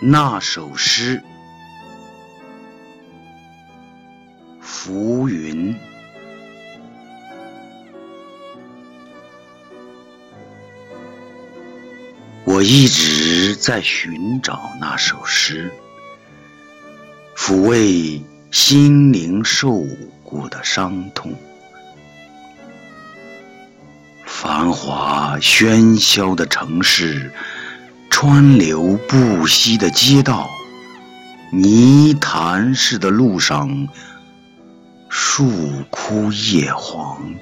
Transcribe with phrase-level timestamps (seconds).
[0.00, 1.22] 那首诗，
[4.60, 5.74] 浮云。
[12.44, 15.72] 我一直在寻找那首诗，
[17.34, 19.82] 抚慰心灵受
[20.22, 21.32] 过的伤痛。
[24.26, 27.32] 繁华喧嚣的城市。
[28.26, 30.48] 川流不息的街道，
[31.52, 33.86] 泥潭似的路上，
[35.10, 37.34] 树枯叶黄，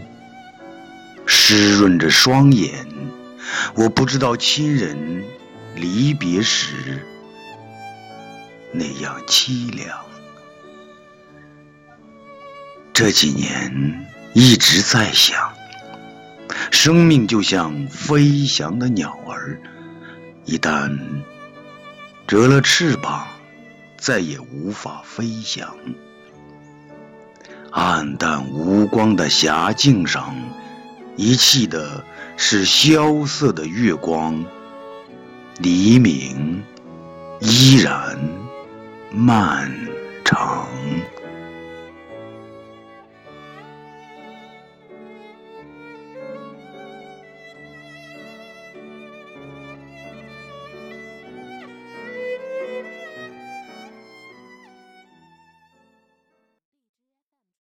[1.24, 2.84] 湿润着双眼。
[3.76, 5.22] 我不知道亲人
[5.76, 7.06] 离别时
[8.72, 9.88] 那样凄凉。
[12.92, 14.04] 这几年
[14.34, 15.52] 一直在想，
[16.72, 19.60] 生命就像飞翔的鸟儿。
[20.44, 20.98] 一旦
[22.26, 23.26] 折了翅膀，
[23.96, 25.76] 再也无法飞翔。
[27.70, 30.34] 暗淡无光的霞镜上，
[31.16, 32.04] 遗弃的
[32.36, 34.44] 是萧瑟的月光。
[35.58, 36.62] 黎明
[37.40, 38.18] 依然
[39.10, 39.72] 漫
[40.24, 40.66] 长。